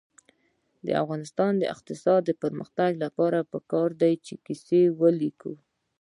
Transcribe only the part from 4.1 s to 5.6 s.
چې کیسې ولیکو.